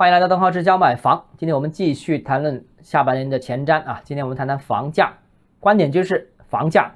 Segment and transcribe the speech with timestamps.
[0.00, 1.22] 欢迎来到邓浩志教买房。
[1.36, 4.00] 今天我们继续谈论下半年的前瞻啊。
[4.02, 5.12] 今天我们谈谈房价，
[5.58, 6.90] 观点就是房价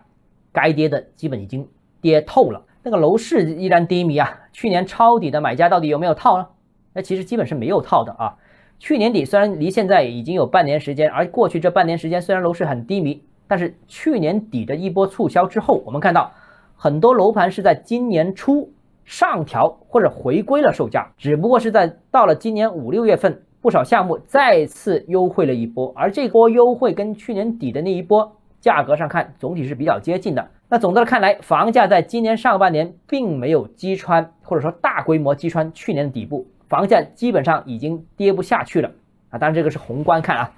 [0.51, 1.69] 该跌的基本已经
[2.01, 4.41] 跌透了，那个楼市依然低迷啊。
[4.55, 6.47] 去年抄底的买家到底有没有套呢？
[6.95, 8.39] 那其实基本是没有套的啊。
[8.79, 16.33] 去年底虽然离现在已经有半年时间，而过去这半年时间虽然楼市很低迷，但是去年底的一波促销之后，我们看到
[16.75, 18.73] 很多楼盘是在今年初。
[19.05, 30.49] 上调或者回归了售价，只不过是在到了今年五六月份，不少项目再次优惠了一波，而这波优惠跟去年底的那一波价格上看，总体是比较接近的。
[30.69, 38.91] 那总的来看来，房价在今年上半年并没有击穿，或者说大规模击穿去年的底部，房价基本上已经跌不下去了
[39.29, 39.39] 啊。
[39.39, 40.53] 当然这个是宏观看啊，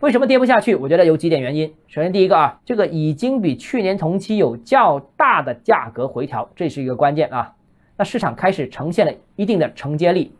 [0.00, 0.74] 为什么跌不下去？
[0.74, 1.72] 我觉得有几点原因。
[1.86, 7.54] 首先第一个啊，这个已经比去年同期有较大的价格回调，这是一个关键啊。
[7.96, 10.34] 那市场开始呈现了一定的承接力，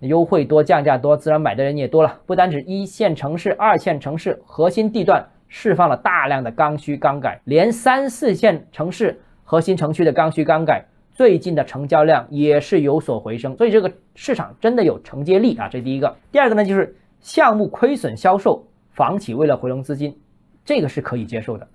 [0.00, 2.20] 优惠多、降价多，自然买的人也多了。
[2.26, 13.56] 不单指一线城市、二线城市核心地段释放了大量的刚需刚改，连三四线城市核心城区的刚需刚改，最近的成交量也是有所回升。
[13.56, 16.14] 所以这个市场真的有承接力啊，这是第一个。
[16.30, 20.16] 第二个呢，就是项目亏损销售，房企为了回笼资金，
[20.64, 21.66] 这个是可以接受的，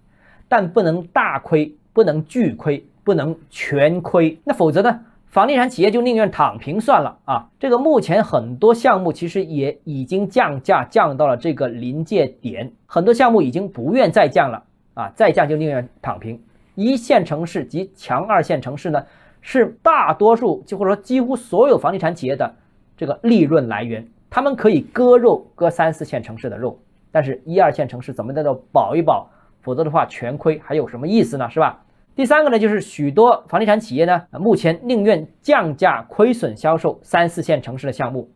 [0.47, 5.01] 但不能大亏，不能巨亏，不能全亏，那否则呢？
[5.33, 7.49] 房地产企业就宁愿躺平算了啊！
[7.59, 15.11] 这个目前很多项目其实也已经降价降到了这个临界点，很多项目已经不愿再降了啊！
[15.15, 16.39] 再降就宁愿躺平。
[16.75, 19.03] 一线城市及强二线城市呢，
[19.41, 22.53] 是大多数就或者说几乎所有房地产企业的
[22.95, 26.77] 这个利润来源，他们可以割肉割三四线城市的肉，
[27.11, 29.27] 但是一二线城市怎么的都保一保，
[29.61, 31.49] 否则的话全亏还有什么意思呢？
[31.49, 31.83] 是吧？
[32.15, 38.29] 第三个呢，就是许多房地产企业呢，目前宁愿降价亏损销售三四线城市的项目，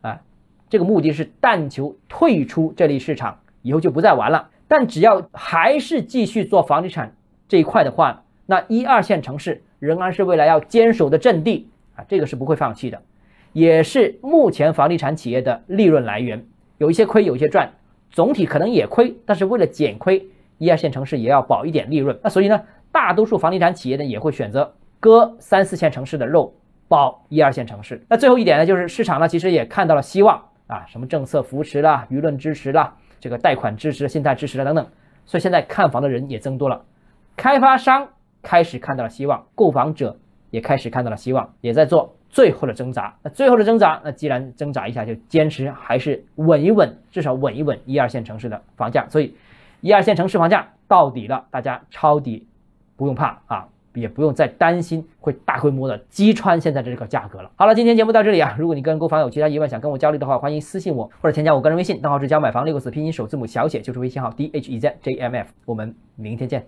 [0.00, 0.20] 啊，
[0.68, 4.50] 这个目的是但求退出这类市场，以后就不再玩了。
[4.68, 7.16] 但只要还是继续做房地产
[7.48, 13.02] 这一块的话，那一二线城市仍然是未来要坚守的阵地啊，这个是不会放弃的，
[13.52, 16.46] 也是目前房地产企业的利润来源。
[16.78, 17.72] 有一些亏，有一些赚，
[18.12, 20.28] 总体可能也亏，但是为了减亏，
[20.58, 22.16] 一二线城市也要保一点利润。
[22.22, 22.62] 那所以呢？
[22.92, 26.54] 大多数房地产企业呢也会选择割三四线城市的肉，
[26.88, 28.04] 保一二线城市。
[28.08, 34.86] 那最后一点呢，就是市场呢其实也看到了希望啊，什么政策扶持啦、舆论支持啦、这个贷款支持、信贷支持了等等，
[35.24, 36.84] 所以现在看房的人也增多了，
[37.36, 38.08] 开发商
[38.42, 40.18] 开始看到了希望，购房者
[40.50, 43.14] 也开始看到了希望，也在做最后的挣扎。
[43.22, 49.06] 那最后的挣扎，那既然挣扎一下，就坚持还是稳一稳，至少稳一稳一二线城市的房价。
[49.08, 49.36] 所以
[49.80, 52.46] 一二线城市房价到底了，大家抄底。
[53.00, 57.50] 不用怕啊，也不用再担心会大规模的击穿现在的这个价格了。
[57.56, 58.54] 好了，今天节目到这里啊。
[58.58, 65.48] 如果你跟购房有其他疑问，想跟我交流的话，欢迎私信我或者添加我个人微信，账号是加买房六个字拼音首字母小写，就是微信号 d h e z j m f。
[65.64, 66.66] 我们明天见。